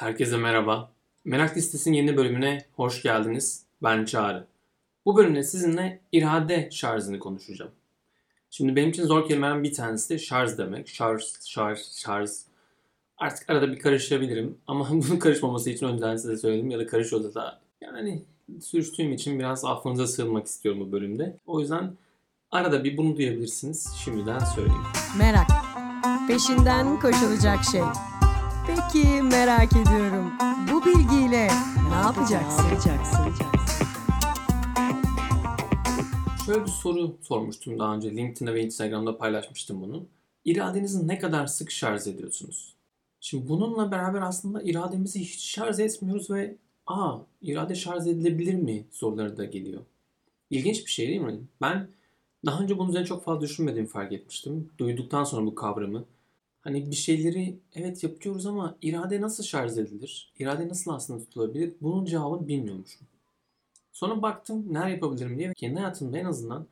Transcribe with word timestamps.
Herkese 0.00 0.36
merhaba. 0.36 0.92
Merak 1.24 1.56
Listesi'nin 1.56 1.96
yeni 1.96 2.16
bölümüne 2.16 2.64
hoş 2.76 3.02
geldiniz. 3.02 3.66
Ben 3.82 4.04
Çağrı. 4.04 4.46
Bu 5.06 5.16
bölümde 5.16 5.42
sizinle 5.42 6.00
irade 6.12 6.68
şarjını 6.72 7.18
konuşacağım. 7.18 7.70
Şimdi 8.50 8.76
benim 8.76 8.90
için 8.90 9.06
zor 9.06 9.28
kelimelerden 9.28 9.62
bir 9.62 9.72
tanesi 9.72 10.14
de 10.14 10.18
şarj 10.18 10.58
demek. 10.58 10.88
Şarj, 10.88 11.22
şarj, 11.44 11.78
şarj. 11.96 12.30
Artık 13.18 13.50
arada 13.50 13.72
bir 13.72 13.78
karışabilirim 13.78 14.58
ama 14.66 14.88
bunun 14.90 15.18
karışmaması 15.18 15.70
için 15.70 15.86
önceden 15.86 16.16
size 16.16 16.36
söyledim 16.36 16.70
ya 16.70 16.78
da 16.78 16.86
karışıyorsa 16.86 17.34
da 17.34 17.60
yani 17.80 18.22
sürçtüğüm 18.60 19.12
için 19.12 19.38
biraz 19.38 19.64
affınıza 19.64 20.06
sığınmak 20.06 20.46
istiyorum 20.46 20.80
bu 20.80 20.92
bölümde. 20.92 21.36
O 21.46 21.60
yüzden 21.60 21.92
arada 22.50 22.84
bir 22.84 22.96
bunu 22.96 23.16
duyabilirsiniz. 23.16 23.88
Şimdiden 24.04 24.38
söyleyeyim. 24.38 24.82
Merak. 25.18 25.48
Peşinden 26.28 27.00
koşulacak 27.00 27.64
şey. 27.72 27.82
Peki 28.92 29.22
merak 29.22 29.72
ediyorum. 29.72 30.32
Bu 30.72 30.84
bilgiyle 30.84 31.48
ne 31.88 31.94
yapacaksın? 31.94 32.64
Şöyle 36.46 36.62
bir 36.62 36.70
soru 36.70 37.16
sormuştum 37.22 37.78
daha 37.78 37.94
önce. 37.94 38.16
LinkedIn'de 38.16 38.54
ve 38.54 38.64
Instagram'da 38.64 39.18
paylaşmıştım 39.18 39.82
bunu. 39.82 40.06
İradenizi 40.44 41.08
ne 41.08 41.18
kadar 41.18 41.46
sık 41.46 41.70
şarj 41.70 42.06
ediyorsunuz? 42.06 42.74
Şimdi 43.20 43.48
bununla 43.48 43.90
beraber 43.90 44.20
aslında 44.22 44.62
irademizi 44.62 45.20
hiç 45.20 45.44
şarj 45.44 45.80
etmiyoruz 45.80 46.30
ve 46.30 46.56
aa 46.86 47.18
irade 47.42 47.74
şarj 47.74 48.06
edilebilir 48.06 48.54
mi 48.54 48.84
soruları 48.90 49.36
da 49.36 49.44
geliyor. 49.44 49.80
İlginç 50.50 50.86
bir 50.86 50.90
şey 50.90 51.08
değil 51.08 51.20
mi? 51.20 51.40
Ben 51.60 51.88
daha 52.46 52.62
önce 52.62 52.78
bunun 52.78 52.88
üzerine 52.88 53.06
çok 53.06 53.24
fazla 53.24 53.40
düşünmediğimi 53.40 53.88
fark 53.88 54.12
etmiştim. 54.12 54.70
Duyduktan 54.78 55.24
sonra 55.24 55.46
bu 55.46 55.54
kavramı. 55.54 56.04
Hani 56.60 56.90
bir 56.90 56.96
şeyleri 56.96 57.58
evet 57.74 58.02
yapıyoruz 58.04 58.46
ama 58.46 58.76
irade 58.82 59.20
nasıl 59.20 59.44
şarj 59.44 59.78
edilir? 59.78 60.32
İrade 60.38 60.68
nasıl 60.68 60.90
aslında 60.90 61.20
tutulabilir? 61.24 61.74
Bunun 61.80 62.04
cevabını 62.04 62.48
bilmiyormuşum. 62.48 63.06
Sonra 63.92 64.22
baktım 64.22 64.66
neler 64.68 64.88
yapabilirim 64.88 65.38
diye. 65.38 65.52
Kendi 65.56 65.78
hayatımda 65.80 66.18
en 66.18 66.24
azından 66.24 66.66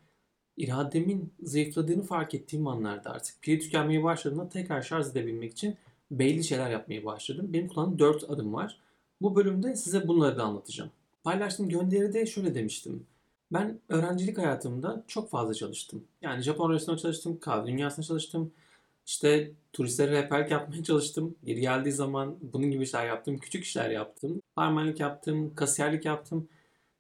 irademin 0.56 1.32
zayıfladığını 1.42 2.02
fark 2.02 2.34
ettiğim 2.34 2.66
anlarda 2.66 3.10
artık 3.10 3.42
pili 3.42 3.58
tükenmeye 3.58 4.04
başladığında 4.04 4.48
tekrar 4.48 4.82
şarj 4.82 5.06
edebilmek 5.06 5.52
için 5.52 5.76
belli 6.10 6.44
şeyler 6.44 6.70
yapmaya 6.70 7.04
başladım. 7.04 7.46
Benim 7.52 7.68
kullandığım 7.68 7.98
4 7.98 8.30
adım 8.30 8.54
var. 8.54 8.78
Bu 9.20 9.36
bölümde 9.36 9.76
size 9.76 10.08
bunları 10.08 10.38
da 10.38 10.42
anlatacağım. 10.42 10.90
Paylaştığım 11.24 11.68
gönderide 11.68 12.26
şöyle 12.26 12.54
demiştim. 12.54 13.06
Ben 13.52 13.80
öğrencilik 13.88 14.38
hayatımda 14.38 15.04
çok 15.06 15.30
fazla 15.30 15.54
çalıştım. 15.54 16.04
Yani 16.22 16.42
Japon 16.42 16.72
restoranında 16.72 17.02
çalıştım, 17.02 17.38
kahve 17.40 17.66
dünyasında 17.66 18.06
çalıştım. 18.06 18.52
İşte 19.08 19.52
turistlere 19.72 20.12
rehberlik 20.12 20.50
yapmaya 20.50 20.84
çalıştım. 20.84 21.36
Geri 21.44 21.60
geldiği 21.60 21.92
zaman 21.92 22.36
bunun 22.42 22.70
gibi 22.70 22.82
işler 22.82 23.06
yaptım. 23.06 23.38
Küçük 23.38 23.64
işler 23.64 23.90
yaptım. 23.90 24.42
Barmenlik 24.56 25.00
yaptım, 25.00 25.54
kasiyerlik 25.54 26.04
yaptım. 26.04 26.48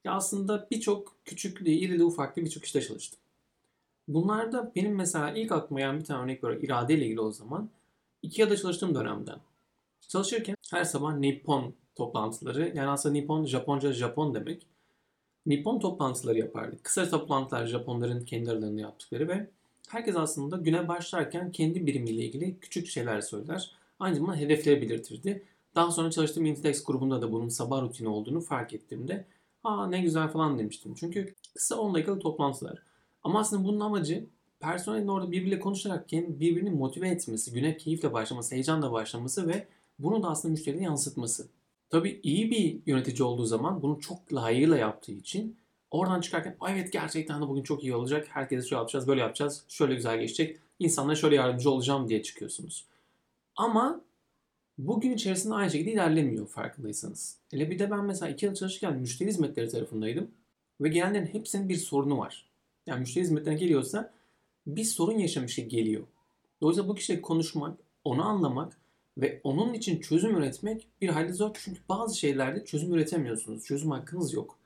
Ya 0.04 0.12
aslında 0.12 0.68
birçok 0.70 1.16
küçüklü, 1.24 1.70
irili 1.70 2.04
ufaklı 2.04 2.44
birçok 2.44 2.64
işte 2.64 2.80
çalıştım. 2.82 3.18
Bunlarda 4.08 4.72
benim 4.76 4.94
mesela 4.94 5.30
ilk 5.30 5.52
aklıma 5.52 5.80
gelen 5.80 6.00
bir 6.00 6.04
tane 6.04 6.22
örnek 6.22 6.44
var 6.44 6.52
iradeyle 6.52 7.04
ilgili 7.04 7.20
o 7.20 7.30
zaman. 7.30 7.70
Ikea'da 8.22 8.56
çalıştığım 8.56 8.94
dönemden. 8.94 9.38
Çalışırken 10.08 10.56
her 10.70 10.84
sabah 10.84 11.16
Nippon 11.16 11.74
toplantıları, 11.94 12.72
yani 12.74 12.88
aslında 12.88 13.12
Nippon 13.12 13.44
Japonca 13.44 13.92
Japon 13.92 14.34
demek. 14.34 14.66
Nippon 15.46 15.78
toplantıları 15.80 16.38
yapardık. 16.38 16.84
Kısa 16.84 17.10
toplantılar 17.10 17.66
Japonların 17.66 18.24
kendi 18.24 18.50
aralarında 18.50 18.80
yaptıkları 18.80 19.28
ve 19.28 19.50
herkes 19.88 20.16
aslında 20.16 20.56
güne 20.56 20.88
başlarken 20.88 21.52
kendi 21.52 21.86
birimiyle 21.86 22.24
ilgili 22.24 22.58
küçük 22.60 22.86
şeyler 22.86 23.20
söyler. 23.20 23.72
Aynı 23.98 24.16
zamanda 24.16 24.36
hedefleri 24.36 24.82
belirtirdi. 24.82 25.42
Daha 25.74 25.90
sonra 25.90 26.10
çalıştığım 26.10 26.46
Intex 26.46 26.84
grubunda 26.84 27.22
da 27.22 27.32
bunun 27.32 27.48
sabah 27.48 27.82
rutini 27.82 28.08
olduğunu 28.08 28.40
fark 28.40 28.74
ettiğimde 28.74 29.24
aa 29.64 29.86
ne 29.86 30.00
güzel 30.00 30.28
falan 30.28 30.58
demiştim. 30.58 30.94
Çünkü 30.94 31.34
kısa 31.54 31.76
10 31.76 31.94
dakikalık 31.94 32.22
toplantılar. 32.22 32.82
Ama 33.22 33.40
aslında 33.40 33.64
bunun 33.64 33.80
amacı 33.80 34.26
personelin 34.60 35.08
orada 35.08 35.30
birbiriyle 35.30 35.60
konuşarak 35.60 36.12
birbirini 36.12 36.70
motive 36.70 37.08
etmesi, 37.08 37.52
güne 37.52 37.76
keyifle 37.76 38.12
başlaması, 38.12 38.54
heyecanla 38.54 38.92
başlaması 38.92 39.48
ve 39.48 39.66
bunu 39.98 40.22
da 40.22 40.28
aslında 40.28 40.52
müşteriye 40.52 40.82
yansıtması. 40.82 41.48
Tabii 41.90 42.20
iyi 42.22 42.50
bir 42.50 42.80
yönetici 42.86 43.22
olduğu 43.22 43.44
zaman 43.44 43.82
bunu 43.82 44.00
çok 44.00 44.34
layığıyla 44.34 44.76
yaptığı 44.76 45.12
için 45.12 45.56
oradan 45.90 46.20
çıkarken 46.20 46.56
evet 46.68 46.92
gerçekten 46.92 47.42
de 47.42 47.48
bugün 47.48 47.62
çok 47.62 47.82
iyi 47.82 47.94
olacak. 47.94 48.26
Herkese 48.30 48.68
şöyle 48.68 48.78
yapacağız, 48.78 49.08
böyle 49.08 49.20
yapacağız. 49.20 49.64
Şöyle 49.68 49.94
güzel 49.94 50.20
geçecek. 50.20 50.58
İnsanlara 50.78 51.16
şöyle 51.16 51.36
yardımcı 51.36 51.70
olacağım 51.70 52.08
diye 52.08 52.22
çıkıyorsunuz. 52.22 52.84
Ama 53.56 54.00
bugün 54.78 55.12
içerisinde 55.12 55.54
aynı 55.54 55.70
şekilde 55.70 55.92
ilerlemiyor 55.92 56.46
farkındaysanız. 56.48 57.36
Hele 57.50 57.70
bir 57.70 57.78
de 57.78 57.90
ben 57.90 58.04
mesela 58.04 58.32
iki 58.32 58.46
yıl 58.46 58.54
çalışırken 58.54 58.96
müşteri 58.96 59.28
hizmetleri 59.28 59.68
tarafındaydım. 59.68 60.30
Ve 60.80 60.88
gelenlerin 60.88 61.26
hepsinin 61.26 61.68
bir 61.68 61.76
sorunu 61.76 62.18
var. 62.18 62.48
Yani 62.86 63.00
müşteri 63.00 63.24
hizmetlerine 63.24 63.60
geliyorsa 63.60 64.12
bir 64.66 64.84
sorun 64.84 65.18
yaşamış 65.18 65.56
geliyor. 65.56 66.02
Dolayısıyla 66.60 66.88
bu 66.88 66.94
kişiyle 66.94 67.22
konuşmak, 67.22 67.78
onu 68.04 68.24
anlamak 68.24 68.76
ve 69.18 69.40
onun 69.44 69.74
için 69.74 70.00
çözüm 70.00 70.36
üretmek 70.36 70.86
bir 71.00 71.08
hayli 71.08 71.32
zor. 71.32 71.50
Çünkü 71.64 71.80
bazı 71.88 72.18
şeylerde 72.18 72.64
çözüm 72.64 72.94
üretemiyorsunuz. 72.94 73.64
Çözüm 73.64 73.90
hakkınız 73.90 74.32
yok. 74.32 74.57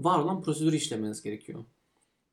Var 0.00 0.18
olan 0.18 0.42
prosedürü 0.42 0.76
işlemeniz 0.76 1.22
gerekiyor. 1.22 1.64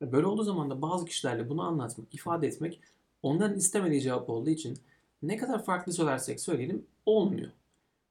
Böyle 0.00 0.26
olduğu 0.26 0.42
zaman 0.42 0.70
da 0.70 0.82
bazı 0.82 1.04
kişilerle 1.04 1.48
bunu 1.48 1.62
anlatmak, 1.62 2.14
ifade 2.14 2.46
etmek 2.46 2.80
onların 3.22 3.58
istemediği 3.58 4.02
cevap 4.02 4.30
olduğu 4.30 4.50
için 4.50 4.78
ne 5.22 5.36
kadar 5.36 5.64
farklı 5.64 5.92
söylersek 5.92 6.40
söyleyelim 6.40 6.86
olmuyor. 7.06 7.50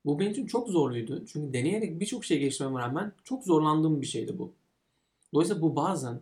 Bu 0.05 0.19
benim 0.19 0.31
için 0.31 0.47
çok 0.47 0.69
zorluydu. 0.69 1.25
Çünkü 1.25 1.53
deneyerek 1.53 1.99
birçok 1.99 2.25
şey 2.25 2.39
geçirmeme 2.39 2.79
rağmen 2.79 3.11
çok 3.23 3.43
zorlandığım 3.43 4.01
bir 4.01 4.05
şeydi 4.05 4.39
bu. 4.39 4.51
Dolayısıyla 5.33 5.61
bu 5.61 5.75
bazen 5.75 6.21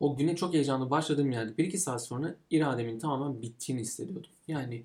o 0.00 0.16
güne 0.16 0.36
çok 0.36 0.54
heyecanlı 0.54 0.90
başladığım 0.90 1.32
yerde 1.32 1.62
1-2 1.62 1.76
saat 1.76 2.06
sonra 2.06 2.36
irademin 2.50 2.98
tamamen 2.98 3.42
bittiğini 3.42 3.80
hissediyordum. 3.80 4.30
Yani 4.48 4.82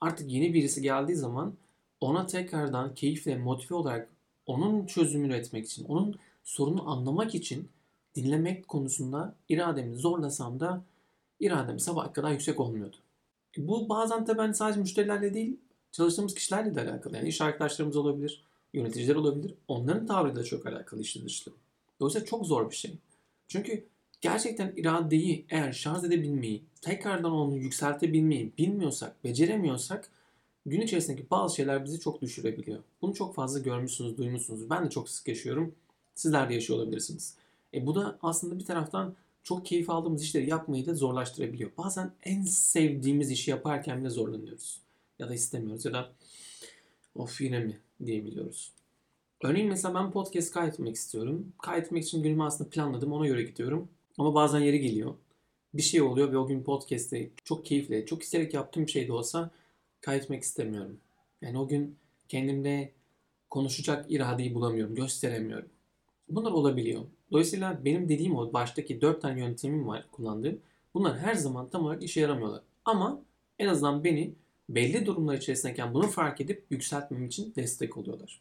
artık 0.00 0.30
yeni 0.30 0.54
birisi 0.54 0.82
geldiği 0.82 1.16
zaman 1.16 1.54
ona 2.00 2.26
tekrardan 2.26 2.94
keyifle 2.94 3.38
motive 3.38 3.74
olarak 3.74 4.08
onun 4.46 4.86
çözümünü 4.86 5.32
üretmek 5.32 5.66
için, 5.66 5.84
onun 5.84 6.16
sorunu 6.48 6.90
anlamak 6.90 7.34
için 7.34 7.68
dinlemek 8.14 8.68
konusunda 8.68 9.34
irademi 9.48 9.96
zorlasam 9.96 10.60
da 10.60 10.84
iradem 11.40 11.78
sabah 11.78 12.12
kadar 12.14 12.30
yüksek 12.30 12.60
olmuyordu. 12.60 12.96
E, 13.58 13.68
bu 13.68 13.88
bazen 13.88 14.24
tabii 14.24 14.38
ben 14.38 14.52
sadece 14.52 14.80
müşterilerle 14.80 15.34
değil, 15.34 15.56
çalıştığımız 15.92 16.34
kişilerle 16.34 16.74
de 16.74 16.80
alakalı. 16.80 17.16
Yani 17.16 17.28
iş 17.28 17.40
arkadaşlarımız 17.40 17.96
olabilir, 17.96 18.44
yöneticiler 18.74 19.14
olabilir. 19.14 19.54
Onların 19.68 20.06
tavrıyla 20.06 20.44
çok 20.44 20.66
alakalı 20.66 21.00
işte 21.00 21.24
dışlı. 21.24 21.52
Dolayısıyla 22.00 22.26
çok 22.26 22.46
zor 22.46 22.70
bir 22.70 22.76
şey. 22.76 22.94
Çünkü 23.48 23.84
gerçekten 24.20 24.72
iradeyi 24.76 25.44
eğer 25.48 25.72
şarj 25.72 26.04
edebilmeyi, 26.04 26.62
tekrardan 26.82 27.32
onu 27.32 27.56
yükseltebilmeyi 27.56 28.52
bilmiyorsak, 28.58 29.24
beceremiyorsak 29.24 30.10
gün 30.66 30.80
içerisindeki 30.80 31.30
bazı 31.30 31.56
şeyler 31.56 31.84
bizi 31.84 32.00
çok 32.00 32.22
düşürebiliyor. 32.22 32.78
Bunu 33.02 33.14
çok 33.14 33.34
fazla 33.34 33.58
görmüşsünüz, 33.58 34.18
duymuşsunuz. 34.18 34.70
Ben 34.70 34.86
de 34.86 34.90
çok 34.90 35.08
sık 35.08 35.28
yaşıyorum. 35.28 35.74
Sizler 36.18 36.48
de 36.48 36.54
yaşıyor 36.54 36.78
olabilirsiniz. 36.78 37.34
E 37.74 37.86
bu 37.86 37.94
da 37.94 38.18
aslında 38.22 38.58
bir 38.58 38.64
taraftan 38.64 39.14
çok 39.42 39.66
keyif 39.66 39.90
aldığımız 39.90 40.22
işleri 40.22 40.50
yapmayı 40.50 40.86
da 40.86 40.94
zorlaştırabiliyor. 40.94 41.70
Bazen 41.78 42.12
en 42.24 42.42
sevdiğimiz 42.42 43.30
işi 43.30 43.50
yaparken 43.50 44.00
bile 44.00 44.10
zorlanıyoruz. 44.10 44.80
Ya 45.18 45.28
da 45.28 45.34
istemiyoruz 45.34 45.84
ya 45.84 45.92
da 45.92 46.12
of 47.14 47.40
yine 47.40 47.58
mi 47.58 47.78
diyebiliyoruz. 48.06 48.72
Örneğin 49.42 49.68
mesela 49.68 49.94
ben 49.94 50.10
podcast 50.10 50.52
kaydetmek 50.52 50.96
istiyorum. 50.96 51.52
Kaydetmek 51.62 52.04
için 52.04 52.22
günümü 52.22 52.42
aslında 52.42 52.70
planladım. 52.70 53.12
Ona 53.12 53.26
göre 53.26 53.42
gidiyorum. 53.42 53.88
Ama 54.18 54.34
bazen 54.34 54.60
yeri 54.60 54.80
geliyor. 54.80 55.14
Bir 55.74 55.82
şey 55.82 56.02
oluyor 56.02 56.32
ve 56.32 56.38
o 56.38 56.46
gün 56.46 56.62
podcast'te 56.62 57.30
çok 57.44 57.66
keyifli, 57.66 58.06
çok 58.06 58.22
isteyerek 58.22 58.54
yaptığım 58.54 58.86
bir 58.86 58.90
şey 58.90 59.08
de 59.08 59.12
olsa 59.12 59.50
kaydetmek 60.00 60.42
istemiyorum. 60.42 61.00
Yani 61.42 61.58
o 61.58 61.68
gün 61.68 61.96
kendimde 62.28 62.92
konuşacak 63.50 64.10
iradeyi 64.12 64.54
bulamıyorum, 64.54 64.94
gösteremiyorum. 64.94 65.68
Bunlar 66.30 66.50
olabiliyor. 66.50 67.02
Dolayısıyla 67.32 67.84
benim 67.84 68.08
dediğim 68.08 68.36
o 68.36 68.52
baştaki 68.52 69.00
dört 69.00 69.22
tane 69.22 69.40
yöntemim 69.40 69.88
var 69.88 70.06
kullandığım. 70.12 70.58
Bunlar 70.94 71.18
her 71.18 71.34
zaman 71.34 71.68
tam 71.68 71.84
olarak 71.84 72.02
işe 72.02 72.20
yaramıyorlar. 72.20 72.62
Ama 72.84 73.22
en 73.58 73.68
azından 73.68 74.04
beni 74.04 74.32
belli 74.68 75.06
durumlar 75.06 75.34
içerisindeyken 75.34 75.94
bunu 75.94 76.06
fark 76.06 76.40
edip 76.40 76.64
yükseltmem 76.70 77.26
için 77.26 77.52
destek 77.56 77.96
oluyorlar. 77.96 78.40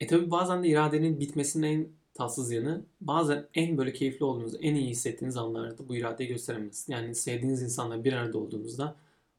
E 0.00 0.06
tabi 0.06 0.30
bazen 0.30 0.62
de 0.62 0.68
iradenin 0.68 1.20
bitmesinin 1.20 1.66
en 1.66 1.86
tatsız 2.14 2.52
yanı 2.52 2.82
bazen 3.00 3.46
en 3.54 3.78
böyle 3.78 3.92
keyifli 3.92 4.24
olduğunuz, 4.24 4.54
en 4.60 4.74
iyi 4.74 4.88
hissettiğiniz 4.88 5.36
anlarda 5.36 5.88
bu 5.88 5.96
iradeyi 5.96 6.28
gösteremez. 6.28 6.86
Yani 6.88 7.14
sevdiğiniz 7.14 7.62
insanla 7.62 8.04
bir 8.04 8.12
arada 8.12 8.38
olduğunuzda 8.38 8.96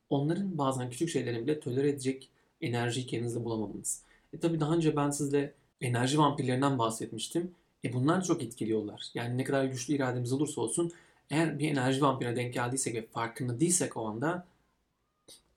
onların 0.10 0.58
bazen 0.58 0.90
küçük 0.90 1.10
şeylerini 1.10 1.48
bile 1.48 1.60
tolere 1.60 1.90
edecek 1.90 2.30
enerjiyi 2.62 3.06
kendinizde 3.06 3.46
bulamamanız. 3.46 4.02
E 4.34 4.38
tabi 4.38 4.60
daha 4.60 4.76
önce 4.76 4.96
ben 4.96 5.10
sizle 5.10 5.54
enerji 5.82 6.18
vampirlerinden 6.18 6.80
bahsetmiştim. 6.80 7.52
E 7.86 7.94
bunlar 7.94 8.24
çok 8.24 8.44
etkiliyorlar. 8.44 9.12
Yani 9.14 9.38
ne 9.38 9.44
kadar 9.44 9.66
güçlü 9.66 9.94
irademiz 9.94 10.34
olursa 10.34 10.62
olsun 10.62 10.92
eğer 11.30 11.60
bir 11.60 11.72
enerji 11.72 12.02
vampirine 12.02 12.36
denk 12.36 12.54
geldiysek 12.54 12.96
ve 12.96 13.08
farkında 13.08 13.60
değilsek 13.60 13.98
o 13.98 14.08
anda 14.08 14.46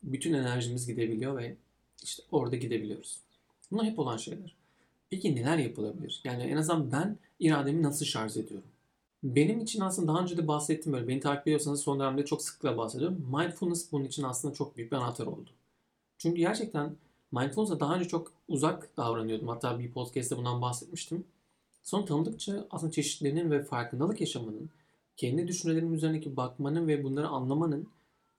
bütün 0.02 0.32
enerjimiz 0.32 0.86
gidebiliyor 0.86 1.38
ve 1.38 1.56
işte 2.02 2.22
orada 2.32 2.56
gidebiliyoruz. 2.56 3.20
Bunlar 3.70 3.86
hep 3.86 3.98
olan 3.98 4.16
şeyler. 4.16 4.54
Peki 5.10 5.36
neler 5.36 5.58
yapılabilir? 5.58 6.20
Yani 6.24 6.42
en 6.42 6.56
azından 6.56 6.92
ben 6.92 7.16
irademi 7.40 7.82
nasıl 7.82 8.06
şarj 8.06 8.36
ediyorum? 8.36 8.68
Benim 9.22 9.60
için 9.60 9.80
aslında 9.80 10.12
daha 10.12 10.22
önce 10.22 10.36
de 10.36 10.48
bahsettim 10.48 10.92
böyle. 10.92 11.08
Beni 11.08 11.20
takip 11.20 11.46
ediyorsanız 11.46 11.80
son 11.80 12.00
dönemde 12.00 12.24
çok 12.24 12.42
sıklıkla 12.42 12.76
bahsediyorum. 12.76 13.32
Mindfulness 13.36 13.92
bunun 13.92 14.04
için 14.04 14.22
aslında 14.22 14.54
çok 14.54 14.76
büyük 14.76 14.92
bir 14.92 14.96
anahtar 14.96 15.26
oldu. 15.26 15.50
Çünkü 16.18 16.36
gerçekten 16.36 16.96
mindfulness'a 17.32 17.80
daha 17.80 17.94
önce 17.94 18.08
çok 18.08 18.32
uzak 18.48 18.96
davranıyordum. 18.96 19.48
Hatta 19.48 19.78
bir 19.78 19.92
podcast'te 19.92 20.36
bundan 20.36 20.62
bahsetmiştim. 20.62 21.24
Son 21.86 22.04
tanıdıkça 22.06 22.66
aslında 22.70 22.92
çeşitlerinin 22.92 23.50
ve 23.50 23.62
farkındalık 23.62 24.20
yaşamanın, 24.20 24.70
kendi 25.16 25.48
düşüncelerim 25.48 25.94
üzerindeki 25.94 26.36
bakmanın 26.36 26.88
ve 26.88 27.04
bunları 27.04 27.28
anlamanın, 27.28 27.88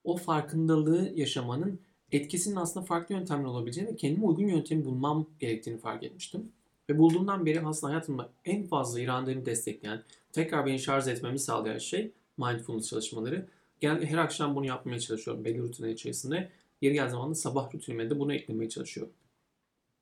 o 0.04 0.18
farkındalığı 0.18 1.12
yaşamanın 1.16 1.80
etkisinin 2.12 2.56
aslında 2.56 2.86
farklı 2.86 3.16
yöntemler 3.16 3.46
olabileceğini 3.46 3.92
ve 3.92 3.96
kendime 3.96 4.26
uygun 4.26 4.48
yöntemi 4.48 4.86
bulmam 4.86 5.28
gerektiğini 5.40 5.78
fark 5.78 6.04
etmiştim. 6.04 6.52
Ve 6.90 6.98
bulduğumdan 6.98 7.46
beri 7.46 7.62
aslında 7.62 7.92
hayatımda 7.92 8.30
en 8.46 8.64
fazla 8.64 9.00
irademi 9.00 9.46
destekleyen, 9.46 10.04
tekrar 10.32 10.66
beni 10.66 10.80
şarj 10.80 11.08
etmemi 11.08 11.40
sağlayan 11.40 11.78
şey 11.78 12.12
mindfulness 12.38 12.90
çalışmaları. 12.90 13.48
Genelde 13.80 14.06
her 14.06 14.18
akşam 14.18 14.56
bunu 14.56 14.66
yapmaya 14.66 15.00
çalışıyorum 15.00 15.46
belli 15.46 15.60
rutinler 15.60 15.90
içerisinde. 15.90 16.50
Yeri 16.82 16.94
geldiği 16.94 17.12
zaman 17.12 17.32
da 17.32 17.36
sabah 17.36 17.76
rutinime 17.76 18.10
de 18.10 18.20
bunu 18.20 18.34
eklemeye 18.34 18.70
çalışıyorum. 18.70 19.14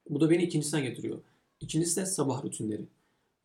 Bu 0.09 0.21
da 0.21 0.29
beni 0.29 0.43
ikincisine 0.43 0.81
getiriyor. 0.81 1.17
İkincisi 1.59 2.01
de 2.01 2.05
sabah 2.05 2.43
rutinleri. 2.43 2.85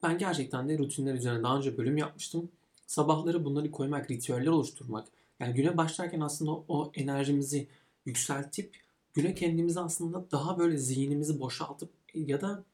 Ben 0.02 0.18
gerçekten 0.18 0.68
de 0.68 0.78
rutinler 0.78 1.14
üzerine 1.14 1.42
daha 1.42 1.56
önce 1.56 1.78
bölüm 1.78 1.96
yapmıştım. 1.96 2.50
Sabahları 2.86 3.44
bunları 3.44 3.70
koymak, 3.70 4.10
ritüeller 4.10 4.46
oluşturmak. 4.46 5.08
Yani 5.40 5.54
güne 5.54 5.76
başlarken 5.76 6.20
aslında 6.20 6.50
o 6.50 6.92
enerjimizi 6.94 7.68
yükseltip 8.06 8.76
güne 9.14 9.34
kendimizi 9.34 9.80
aslında 9.80 10.30
daha 10.30 10.58
böyle 10.58 10.76
zihnimizi 10.76 11.40
boşaltıp 11.40 11.90
ya 12.14 12.40
da 12.40 12.64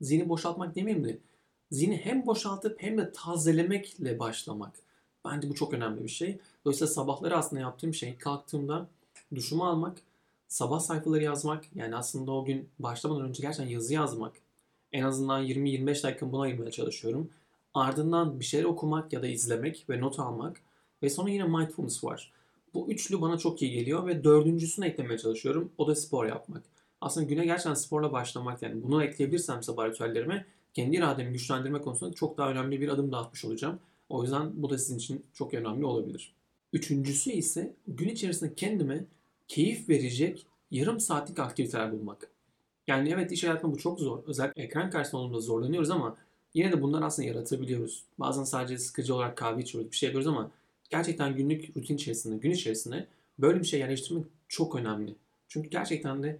zihni 0.00 0.28
boşaltmak 0.28 0.74
demeyeyim 0.74 1.04
de 1.04 1.18
zihni 1.70 1.96
hem 1.96 2.26
boşaltıp 2.26 2.82
hem 2.82 2.98
de 2.98 3.12
tazelemekle 3.12 4.18
başlamak. 4.18 4.72
Bence 5.24 5.48
bu 5.48 5.54
çok 5.54 5.74
önemli 5.74 6.04
bir 6.04 6.08
şey. 6.08 6.38
Dolayısıyla 6.64 6.94
sabahları 6.94 7.36
aslında 7.36 7.62
yaptığım 7.62 7.94
şey 7.94 8.18
kalktığımda 8.18 8.88
duşumu 9.34 9.64
almak, 9.64 9.98
sabah 10.48 10.80
sayfaları 10.80 11.22
yazmak. 11.22 11.64
Yani 11.74 11.96
aslında 11.96 12.32
o 12.32 12.44
gün 12.44 12.68
başlamadan 12.78 13.28
önce 13.28 13.42
gerçekten 13.42 13.72
yazı 13.72 13.94
yazmak. 13.94 14.32
En 14.94 15.02
azından 15.02 15.44
20-25 15.44 16.02
dakika 16.02 16.32
buna 16.32 16.42
ayırmaya 16.42 16.70
çalışıyorum. 16.70 17.30
Ardından 17.74 18.40
bir 18.40 18.44
şeyler 18.44 18.64
okumak 18.64 19.12
ya 19.12 19.22
da 19.22 19.26
izlemek 19.26 19.86
ve 19.90 20.00
not 20.00 20.20
almak. 20.20 20.60
Ve 21.02 21.10
sonra 21.10 21.30
yine 21.30 21.44
mindfulness 21.44 22.04
var. 22.04 22.32
Bu 22.74 22.90
üçlü 22.90 23.20
bana 23.20 23.38
çok 23.38 23.62
iyi 23.62 23.72
geliyor 23.72 24.06
ve 24.06 24.24
dördüncüsünü 24.24 24.86
eklemeye 24.86 25.18
çalışıyorum. 25.18 25.72
O 25.78 25.86
da 25.86 25.94
spor 25.94 26.26
yapmak. 26.26 26.62
Aslında 27.00 27.26
güne 27.26 27.44
gerçekten 27.44 27.74
sporla 27.74 28.12
başlamak 28.12 28.62
yani 28.62 28.82
bunu 28.82 29.04
ekleyebilirsem 29.04 29.62
sabah 29.62 29.88
ritüellerime 29.88 30.46
kendi 30.74 30.96
irademi 30.96 31.32
güçlendirme 31.32 31.80
konusunda 31.80 32.14
çok 32.14 32.38
daha 32.38 32.50
önemli 32.50 32.80
bir 32.80 32.88
adım 32.88 33.12
da 33.12 33.18
atmış 33.18 33.44
olacağım. 33.44 33.78
O 34.08 34.22
yüzden 34.22 34.62
bu 34.62 34.70
da 34.70 34.78
sizin 34.78 34.98
için 34.98 35.26
çok 35.32 35.54
önemli 35.54 35.84
olabilir. 35.84 36.34
Üçüncüsü 36.72 37.30
ise 37.30 37.74
gün 37.86 38.08
içerisinde 38.08 38.54
kendime 38.54 39.04
keyif 39.48 39.88
verecek 39.88 40.46
yarım 40.70 41.00
saatlik 41.00 41.38
aktiviteler 41.38 41.92
bulmak. 41.92 42.33
Yani 42.86 43.10
evet 43.10 43.32
iş 43.32 43.44
hayatında 43.44 43.72
bu 43.72 43.78
çok 43.78 44.00
zor. 44.00 44.22
Özellikle 44.26 44.62
ekran 44.62 44.90
karşısında 44.90 45.20
olduğunda 45.20 45.40
zorlanıyoruz 45.40 45.90
ama 45.90 46.16
yine 46.54 46.72
de 46.72 46.82
bunları 46.82 47.04
aslında 47.04 47.28
yaratabiliyoruz. 47.28 48.04
Bazen 48.18 48.44
sadece 48.44 48.78
sıkıcı 48.78 49.14
olarak 49.14 49.36
kahve 49.36 49.62
içiyoruz, 49.62 49.90
bir 49.90 49.96
şey 49.96 50.06
yapıyoruz 50.06 50.26
ama 50.26 50.50
gerçekten 50.90 51.36
günlük 51.36 51.76
rutin 51.76 51.96
içerisinde, 51.96 52.36
gün 52.36 52.50
içerisinde 52.50 53.06
böyle 53.38 53.60
bir 53.60 53.64
şey 53.64 53.80
yerleştirmek 53.80 54.24
çok 54.48 54.74
önemli. 54.74 55.14
Çünkü 55.48 55.70
gerçekten 55.70 56.22
de 56.22 56.38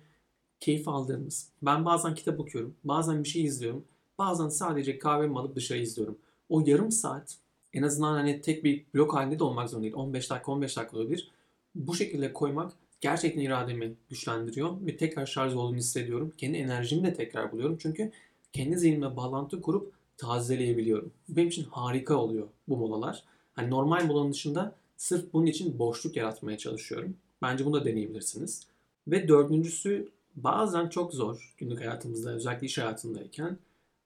keyif 0.60 0.88
aldığımız. 0.88 1.48
Ben 1.62 1.84
bazen 1.84 2.14
kitap 2.14 2.40
okuyorum, 2.40 2.74
bazen 2.84 3.24
bir 3.24 3.28
şey 3.28 3.44
izliyorum, 3.44 3.84
bazen 4.18 4.48
sadece 4.48 4.98
kahvemi 4.98 5.38
alıp 5.38 5.56
dışarı 5.56 5.78
izliyorum. 5.78 6.18
O 6.48 6.60
yarım 6.66 6.92
saat 6.92 7.36
en 7.72 7.82
azından 7.82 8.14
hani 8.14 8.40
tek 8.40 8.64
bir 8.64 8.84
blok 8.94 9.14
halinde 9.14 9.38
de 9.38 9.44
olmak 9.44 9.70
zorunda 9.70 9.82
değil. 9.82 9.94
15 9.94 10.30
dakika 10.30 10.52
15 10.52 10.76
dakika 10.76 10.96
olabilir. 10.96 11.30
Bu 11.74 11.94
şekilde 11.94 12.32
koymak 12.32 12.72
gerçekten 13.04 13.40
irademi 13.40 13.94
güçlendiriyor 14.10 14.86
ve 14.86 14.96
tekrar 14.96 15.26
şarj 15.26 15.54
olduğunu 15.54 15.76
hissediyorum. 15.76 16.32
Kendi 16.38 16.56
enerjimi 16.56 17.04
de 17.04 17.14
tekrar 17.14 17.52
buluyorum. 17.52 17.78
Çünkü 17.80 18.12
kendi 18.52 18.76
zihnimle 18.76 19.16
bağlantı 19.16 19.60
kurup 19.60 19.92
tazeleyebiliyorum. 20.16 21.12
Benim 21.28 21.48
için 21.48 21.64
harika 21.64 22.16
oluyor 22.16 22.46
bu 22.68 22.76
molalar. 22.76 23.24
Hani 23.54 23.70
normal 23.70 24.06
molanın 24.06 24.32
dışında 24.32 24.74
sırf 24.96 25.32
bunun 25.32 25.46
için 25.46 25.78
boşluk 25.78 26.16
yaratmaya 26.16 26.58
çalışıyorum. 26.58 27.16
Bence 27.42 27.64
bunu 27.64 27.80
da 27.80 27.84
deneyebilirsiniz. 27.84 28.66
Ve 29.08 29.28
dördüncüsü 29.28 30.08
bazen 30.36 30.88
çok 30.88 31.14
zor 31.14 31.54
günlük 31.58 31.80
hayatımızda 31.80 32.34
özellikle 32.34 32.66
iş 32.66 32.78
hayatındayken 32.78 33.58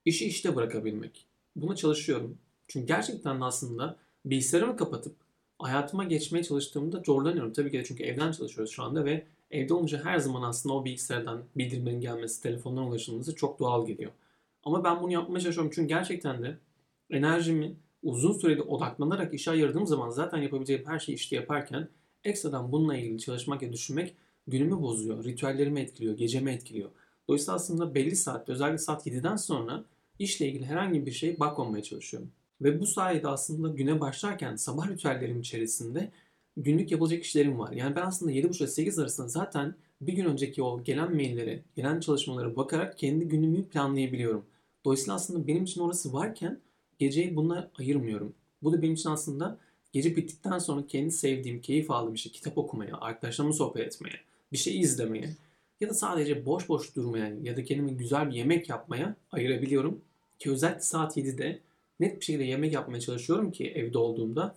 işi 0.05 0.27
işte 0.27 0.57
bırakabilmek. 0.57 1.27
Buna 1.57 1.77
çalışıyorum. 1.77 2.39
Çünkü 2.69 2.87
gerçekten 2.87 3.41
aslında 3.41 3.97
bilgisayarımı 4.25 4.77
kapatıp 4.77 5.15
hayatıma 5.59 6.05
geçmeye 6.05 6.43
çalıştığımda 6.43 7.03
zorlanıyorum. 7.07 7.53
Tabii 7.53 7.71
ki 7.71 7.79
de 7.79 7.85
çünkü 7.85 8.05
evden 8.05 8.33
çalışıyoruz 8.33 8.73
şu 8.73 8.83
anda 8.83 9.05
ve 9.05 9.27
evde 9.51 9.75
olunca 9.75 10.05
her 10.05 10.19
zaman 10.19 10.43
aslında 10.43 10.75
o 10.75 10.85
bilgisayardan 10.85 11.43
bildirimlerin 11.57 12.01
gelmesi, 12.01 12.43
telefondan 12.43 12.87
ulaşılması 12.87 13.35
çok 13.35 13.59
doğal 13.59 13.87
geliyor. 13.87 14.11
Ama 14.65 14.85
ben 14.85 15.03
bunu 15.03 15.13
yapmaya 15.13 15.41
çalışıyorum 15.41 15.73
çünkü 15.75 15.89
gerçekten 15.89 16.43
de 16.43 16.59
enerjimi 17.11 17.77
uzun 18.03 18.33
sürede 18.33 18.63
odaklanarak 18.63 19.35
işe 19.35 19.51
ayırdığım 19.51 19.87
zaman 19.87 20.11
zaten 20.11 20.39
yapabileceğim 20.39 20.87
her 20.87 20.99
şeyi 20.99 21.17
işte 21.17 21.37
yaparken 21.37 21.89
ekstradan 22.25 22.73
bununla 22.73 22.97
ilgili 22.97 23.19
çalışmak 23.19 23.63
ya 23.63 23.73
düşünmek 23.73 24.15
günümü 24.47 24.83
bozuyor, 24.83 25.25
ritüellerimi 25.25 25.81
etkiliyor, 25.81 26.17
gecemi 26.17 26.51
etkiliyor. 26.51 26.91
Dolayısıyla 27.29 27.55
aslında 27.55 27.95
belli 27.95 28.17
saatte 28.17 28.53
özellikle 28.53 28.79
saat 28.79 29.07
7'den 29.07 29.37
sonra 29.37 29.85
işle 30.19 30.49
ilgili 30.49 30.67
herhangi 30.67 31.07
bir 31.07 31.13
şeye 31.13 31.41
bakmamaya 31.41 31.83
çalışıyorum. 31.83 32.31
Ve 32.63 32.81
bu 32.81 32.87
sayede 32.87 33.29
aslında 33.29 33.69
güne 33.69 34.01
başlarken 34.01 34.57
sabah 34.57 34.89
ritüellerim 34.89 35.41
içerisinde 35.41 36.11
günlük 36.57 36.91
yapılacak 36.91 37.25
işlerim 37.25 37.59
var. 37.59 37.73
Yani 37.73 37.97
ben 37.97 38.03
aslında 38.03 38.33
7.30 38.33 38.59
ile 38.59 38.67
8 38.67 38.99
arasında 38.99 39.29
zaten 39.29 39.75
bir 40.01 40.13
gün 40.13 40.25
önceki 40.25 40.63
o 40.63 40.83
gelen 40.85 41.15
maillere, 41.15 41.63
gelen 41.77 42.01
çalışmalara 42.01 42.57
bakarak 42.57 42.99
kendi 42.99 43.29
günümü 43.29 43.65
planlayabiliyorum. 43.65 44.45
Dolayısıyla 44.85 45.15
aslında 45.15 45.47
benim 45.47 45.65
için 45.65 45.81
orası 45.81 46.13
varken 46.13 46.59
geceyi 46.99 47.37
buna 47.37 47.71
ayırmıyorum. 47.79 48.33
Bu 48.63 48.73
da 48.73 48.83
benim 48.83 48.95
için 48.95 49.11
aslında 49.11 49.59
gece 49.93 50.17
bittikten 50.17 50.59
sonra 50.59 50.87
kendi 50.87 51.11
sevdiğim, 51.11 51.61
keyif 51.61 51.91
aldığım 51.91 52.15
işte 52.15 52.31
kitap 52.31 52.59
okumaya, 52.59 52.97
arkadaşlarımla 53.01 53.55
sohbet 53.55 53.87
etmeye, 53.87 54.21
bir 54.53 54.59
şey 54.59 54.81
izlemeye 54.81 55.31
ya 55.81 55.89
da 55.89 55.95
sadece 55.95 56.47
boş 56.47 56.69
boş 56.69 56.97
durmaya 56.97 57.35
ya 57.43 57.57
da 57.57 57.65
kendime 57.65 57.93
güzel 57.93 58.31
bir 58.31 58.35
yemek 58.35 58.69
yapmaya 58.69 59.17
ayırabiliyorum. 59.33 60.01
Ki 60.39 60.51
özellikle 60.51 60.81
saat 60.81 61.17
7'de 61.17 61.59
net 62.01 62.21
bir 62.21 62.25
şekilde 62.25 62.45
yemek 62.45 62.73
yapmaya 62.73 63.01
çalışıyorum 63.01 63.53
ki 63.53 63.71
evde 63.71 63.99
olduğumda. 63.99 64.55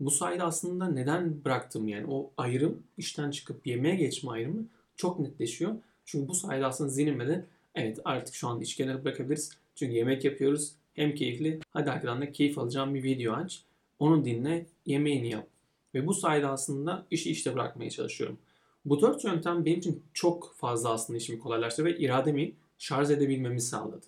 Bu 0.00 0.10
sayede 0.10 0.42
aslında 0.42 0.88
neden 0.88 1.44
bıraktım 1.44 1.88
yani 1.88 2.06
o 2.08 2.30
ayrım 2.36 2.82
işten 2.98 3.30
çıkıp 3.30 3.66
yemeğe 3.66 3.96
geçme 3.96 4.30
ayrımı 4.30 4.66
çok 4.96 5.20
netleşiyor. 5.20 5.74
Çünkü 6.04 6.28
bu 6.28 6.34
sayede 6.34 6.66
aslında 6.66 6.90
zihnime 6.90 7.28
de 7.28 7.44
evet 7.74 7.98
artık 8.04 8.34
şu 8.34 8.48
an 8.48 8.60
iş 8.60 8.76
kenara 8.76 9.04
bırakabiliriz. 9.04 9.50
Çünkü 9.74 9.92
yemek 9.92 10.24
yapıyoruz. 10.24 10.72
Hem 10.94 11.14
keyifli. 11.14 11.60
Hadi 11.70 11.90
arkadan 11.90 12.20
da 12.20 12.32
keyif 12.32 12.58
alacağım 12.58 12.94
bir 12.94 13.02
video 13.02 13.34
aç. 13.34 13.62
Onu 13.98 14.24
dinle, 14.24 14.66
yemeğini 14.86 15.30
yap. 15.30 15.46
Ve 15.94 16.06
bu 16.06 16.14
sayede 16.14 16.46
aslında 16.46 17.06
işi 17.10 17.30
işte 17.30 17.54
bırakmaya 17.54 17.90
çalışıyorum. 17.90 18.38
Bu 18.84 19.00
dört 19.00 19.24
yöntem 19.24 19.64
benim 19.64 19.78
için 19.78 20.02
çok 20.12 20.54
fazla 20.56 20.90
aslında 20.90 21.16
işimi 21.16 21.38
kolaylaştırdı 21.38 21.88
ve 21.88 21.98
irademi 21.98 22.52
şarj 22.78 23.10
edebilmemi 23.10 23.60
sağladı. 23.60 24.06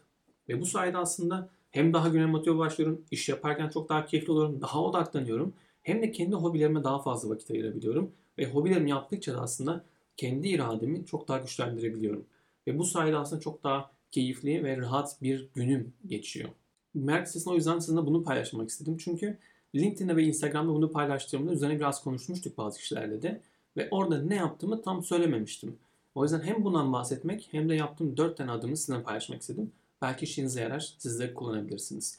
Ve 0.48 0.60
bu 0.60 0.66
sayede 0.66 0.98
aslında 0.98 1.48
hem 1.76 1.92
daha 1.92 2.08
güne 2.08 2.26
motive 2.26 2.58
başlıyorum, 2.58 3.02
iş 3.10 3.28
yaparken 3.28 3.68
çok 3.68 3.88
daha 3.88 4.06
keyifli 4.06 4.32
oluyorum, 4.32 4.60
daha 4.60 4.82
odaklanıyorum. 4.82 5.54
Hem 5.82 6.02
de 6.02 6.10
kendi 6.10 6.36
hobilerime 6.36 6.84
daha 6.84 7.02
fazla 7.02 7.28
vakit 7.28 7.50
ayırabiliyorum. 7.50 8.10
Ve 8.38 8.46
hobilerimi 8.46 8.90
yaptıkça 8.90 9.34
da 9.34 9.40
aslında 9.40 9.84
kendi 10.16 10.48
irademi 10.48 11.06
çok 11.06 11.28
daha 11.28 11.38
güçlendirebiliyorum. 11.38 12.24
Ve 12.66 12.78
bu 12.78 12.84
sayede 12.84 13.16
aslında 13.16 13.40
çok 13.40 13.64
daha 13.64 13.90
keyifli 14.10 14.64
ve 14.64 14.76
rahat 14.76 15.22
bir 15.22 15.48
günüm 15.54 15.92
geçiyor. 16.06 16.48
Merak 16.94 17.26
listesinde 17.26 17.52
o 17.52 17.56
yüzden 17.56 17.78
sizinle 17.78 18.06
bunu 18.06 18.24
paylaşmak 18.24 18.68
istedim. 18.68 18.96
Çünkü 18.98 19.38
LinkedIn'de 19.74 20.16
ve 20.16 20.22
Instagram'da 20.22 20.74
bunu 20.74 20.92
paylaştığımda 20.92 21.52
üzerine 21.52 21.76
biraz 21.76 22.04
konuşmuştuk 22.04 22.58
bazı 22.58 22.78
kişilerle 22.78 23.22
de. 23.22 23.40
Ve 23.76 23.88
orada 23.90 24.22
ne 24.22 24.34
yaptığımı 24.34 24.82
tam 24.82 25.04
söylememiştim. 25.04 25.76
O 26.14 26.22
yüzden 26.22 26.40
hem 26.40 26.64
bundan 26.64 26.92
bahsetmek 26.92 27.48
hem 27.50 27.68
de 27.68 27.74
yaptığım 27.74 28.16
4 28.16 28.36
tane 28.36 28.50
adımı 28.50 28.76
sizinle 28.76 29.02
paylaşmak 29.02 29.40
istedim. 29.40 29.72
Belki 30.02 30.24
işinize 30.24 30.60
yarar, 30.60 30.94
siz 30.98 31.20
de 31.20 31.34
kullanabilirsiniz. 31.34 32.18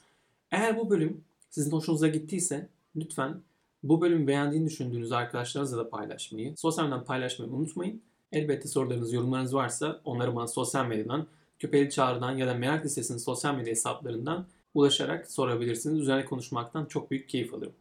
Eğer 0.50 0.78
bu 0.78 0.90
bölüm 0.90 1.24
sizin 1.50 1.72
hoşunuza 1.72 2.08
gittiyse 2.08 2.68
lütfen 2.96 3.40
bu 3.82 4.00
bölümü 4.00 4.26
beğendiğini 4.26 4.66
düşündüğünüz 4.66 5.12
arkadaşlarınızla 5.12 5.78
da 5.78 5.90
paylaşmayı, 5.90 6.56
sosyal 6.56 6.84
medyadan 6.84 7.04
paylaşmayı 7.04 7.52
unutmayın. 7.52 8.02
Elbette 8.32 8.68
sorularınız, 8.68 9.12
yorumlarınız 9.12 9.54
varsa 9.54 10.00
onları 10.04 10.36
bana 10.36 10.46
sosyal 10.46 10.86
medyadan, 10.86 11.26
Köpeli 11.58 11.90
Çağrı'dan 11.90 12.36
ya 12.36 12.46
da 12.46 12.54
Merak 12.54 12.84
Listesi'nin 12.84 13.18
sosyal 13.18 13.54
medya 13.54 13.70
hesaplarından 13.70 14.46
ulaşarak 14.74 15.30
sorabilirsiniz. 15.30 16.00
Üzerine 16.00 16.24
konuşmaktan 16.24 16.86
çok 16.86 17.10
büyük 17.10 17.28
keyif 17.28 17.54
alırım. 17.54 17.72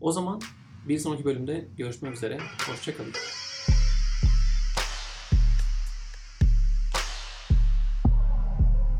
O 0.00 0.12
zaman 0.12 0.40
bir 0.88 0.98
sonraki 0.98 1.24
bölümde 1.24 1.68
görüşmek 1.76 2.14
üzere. 2.14 2.38
Hoşçakalın. 2.68 3.12